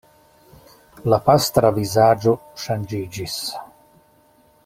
[1.13, 3.39] La pastra vizaĝo ŝanĝiĝis.